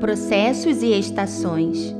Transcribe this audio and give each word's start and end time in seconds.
processos 0.00 0.82
e 0.82 0.98
estações. 0.98 1.94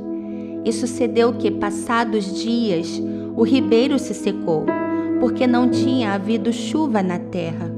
E 0.63 0.71
sucedeu 0.71 1.33
que, 1.33 1.49
passados 1.49 2.41
dias, 2.41 3.01
o 3.35 3.43
ribeiro 3.43 3.97
se 3.97 4.13
secou, 4.13 4.65
porque 5.19 5.47
não 5.47 5.69
tinha 5.69 6.13
havido 6.13 6.51
chuva 6.51 7.01
na 7.01 7.19
terra. 7.19 7.71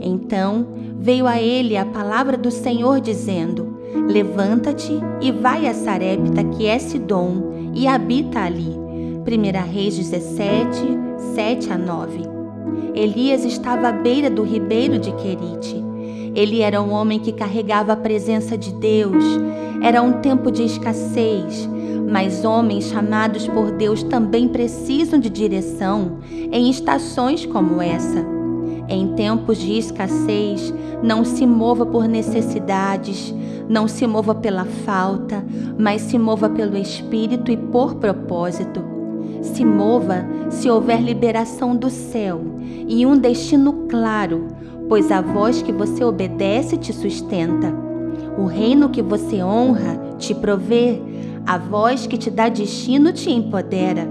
Então 0.00 0.66
veio 0.98 1.26
a 1.26 1.40
ele 1.40 1.76
a 1.76 1.84
palavra 1.84 2.36
do 2.36 2.50
Senhor, 2.50 3.00
dizendo: 3.00 3.78
Levanta-te 4.08 4.92
e 5.20 5.30
vai 5.30 5.66
a 5.66 5.74
Sarepta, 5.74 6.44
que 6.44 6.66
é 6.66 6.78
Sidom, 6.78 7.72
e 7.74 7.86
habita 7.86 8.40
ali. 8.40 8.74
1 9.26 9.72
Reis 9.72 9.96
17, 9.96 10.78
7 11.34 11.72
a 11.72 11.78
9. 11.78 12.20
Elias 12.94 13.44
estava 13.44 13.88
à 13.88 13.92
beira 13.92 14.30
do 14.30 14.42
ribeiro 14.42 14.98
de 14.98 15.12
Querite 15.12 15.93
ele 16.34 16.60
era 16.60 16.82
um 16.82 16.92
homem 16.92 17.18
que 17.18 17.32
carregava 17.32 17.92
a 17.92 17.96
presença 17.96 18.58
de 18.58 18.72
Deus. 18.74 19.24
Era 19.82 20.02
um 20.02 20.20
tempo 20.20 20.50
de 20.50 20.64
escassez, 20.64 21.68
mas 22.10 22.44
homens 22.44 22.84
chamados 22.86 23.46
por 23.46 23.70
Deus 23.72 24.02
também 24.02 24.48
precisam 24.48 25.18
de 25.18 25.30
direção 25.30 26.18
em 26.30 26.68
estações 26.70 27.46
como 27.46 27.80
essa. 27.80 28.24
Em 28.88 29.14
tempos 29.14 29.58
de 29.58 29.78
escassez, 29.78 30.72
não 31.02 31.24
se 31.24 31.46
mova 31.46 31.86
por 31.86 32.06
necessidades, 32.06 33.34
não 33.68 33.88
se 33.88 34.06
mova 34.06 34.34
pela 34.34 34.64
falta, 34.64 35.44
mas 35.78 36.02
se 36.02 36.18
mova 36.18 36.48
pelo 36.48 36.76
Espírito 36.76 37.50
e 37.50 37.56
por 37.56 37.94
propósito. 37.96 38.93
Se 39.42 39.64
mova 39.64 40.26
se 40.50 40.68
houver 40.70 41.00
liberação 41.00 41.76
do 41.76 41.90
céu 41.90 42.40
e 42.88 43.04
um 43.06 43.16
destino 43.16 43.86
claro, 43.88 44.48
pois 44.88 45.10
a 45.10 45.20
voz 45.20 45.62
que 45.62 45.72
você 45.72 46.04
obedece 46.04 46.76
te 46.76 46.92
sustenta. 46.92 47.74
O 48.38 48.46
reino 48.46 48.88
que 48.88 49.02
você 49.02 49.42
honra 49.42 49.98
te 50.18 50.34
provê, 50.34 51.00
a 51.46 51.58
voz 51.58 52.06
que 52.06 52.16
te 52.16 52.30
dá 52.30 52.48
destino 52.48 53.12
te 53.12 53.30
empodera. 53.30 54.08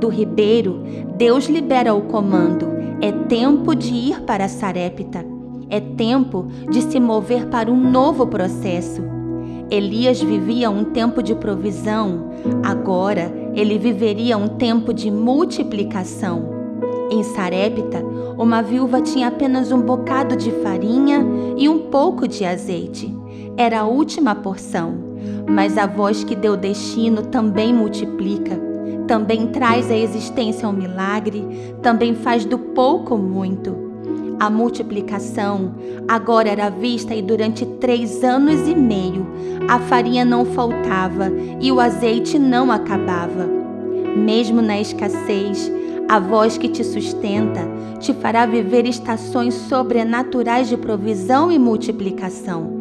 Do 0.00 0.08
ribeiro, 0.08 0.82
Deus 1.16 1.46
libera 1.46 1.94
o 1.94 2.02
comando. 2.02 2.66
É 3.00 3.10
tempo 3.12 3.74
de 3.74 3.94
ir 3.94 4.20
para 4.22 4.48
Sarepta. 4.48 5.24
É 5.70 5.80
tempo 5.80 6.46
de 6.70 6.82
se 6.82 7.00
mover 7.00 7.46
para 7.46 7.70
um 7.70 7.90
novo 7.90 8.26
processo. 8.26 9.02
Elias 9.70 10.20
vivia 10.20 10.70
um 10.70 10.84
tempo 10.84 11.22
de 11.22 11.34
provisão, 11.34 12.30
agora 12.62 13.32
ele 13.54 13.78
viveria 13.78 14.36
um 14.36 14.48
tempo 14.48 14.92
de 14.92 15.10
multiplicação. 15.10 16.52
Em 17.10 17.22
Sarepta, 17.22 18.04
uma 18.36 18.62
viúva 18.62 19.00
tinha 19.00 19.28
apenas 19.28 19.72
um 19.72 19.80
bocado 19.80 20.36
de 20.36 20.50
farinha 20.50 21.24
e 21.56 21.68
um 21.68 21.90
pouco 21.90 22.26
de 22.28 22.44
azeite. 22.44 23.14
Era 23.56 23.80
a 23.80 23.86
última 23.86 24.34
porção, 24.34 24.94
mas 25.48 25.78
a 25.78 25.86
voz 25.86 26.24
que 26.24 26.34
deu 26.34 26.56
destino 26.56 27.22
também 27.22 27.72
multiplica, 27.72 28.60
também 29.06 29.46
traz 29.48 29.90
à 29.90 29.96
existência 29.96 30.68
um 30.68 30.72
milagre, 30.72 31.46
também 31.80 32.14
faz 32.14 32.44
do 32.44 32.58
pouco 32.58 33.16
muito. 33.16 33.83
A 34.38 34.50
multiplicação 34.50 35.74
agora 36.08 36.48
era 36.48 36.68
vista 36.68 37.14
e 37.14 37.22
durante 37.22 37.64
três 37.64 38.22
anos 38.24 38.66
e 38.68 38.74
meio 38.74 39.26
a 39.68 39.78
farinha 39.78 40.24
não 40.24 40.44
faltava 40.44 41.30
e 41.60 41.70
o 41.70 41.80
azeite 41.80 42.38
não 42.38 42.70
acabava. 42.70 43.48
Mesmo 44.16 44.60
na 44.60 44.80
escassez, 44.80 45.70
a 46.08 46.18
voz 46.18 46.58
que 46.58 46.68
te 46.68 46.84
sustenta 46.84 47.60
te 47.98 48.12
fará 48.12 48.44
viver 48.44 48.86
estações 48.86 49.54
sobrenaturais 49.54 50.68
de 50.68 50.76
provisão 50.76 51.50
e 51.50 51.58
multiplicação. 51.58 52.72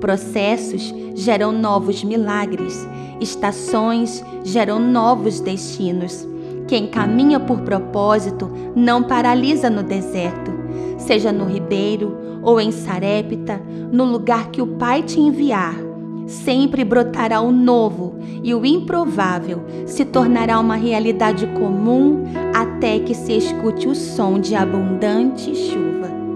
Processos 0.00 0.94
geram 1.14 1.50
novos 1.50 2.04
milagres, 2.04 2.86
estações 3.20 4.22
geram 4.44 4.78
novos 4.78 5.40
destinos. 5.40 6.26
Quem 6.68 6.86
caminha 6.86 7.40
por 7.40 7.60
propósito 7.62 8.50
não 8.76 9.02
paralisa 9.02 9.70
no 9.70 9.82
deserto, 9.82 10.52
seja 10.98 11.32
no 11.32 11.46
ribeiro 11.46 12.40
ou 12.42 12.60
em 12.60 12.70
Sarepta, 12.70 13.60
no 13.90 14.04
lugar 14.04 14.50
que 14.50 14.60
o 14.60 14.66
Pai 14.66 15.02
te 15.02 15.18
enviar 15.18 15.88
sempre 16.28 16.84
brotará 16.84 17.40
o 17.40 17.50
novo 17.50 18.18
e 18.42 18.54
o 18.54 18.64
improvável 18.64 19.62
se 19.86 20.04
tornará 20.04 20.60
uma 20.60 20.76
realidade 20.76 21.46
comum 21.48 22.24
até 22.54 22.98
que 22.98 23.14
se 23.14 23.32
escute 23.32 23.88
o 23.88 23.94
som 23.94 24.38
de 24.38 24.54
abundante 24.54 25.54
chuva. 25.54 26.27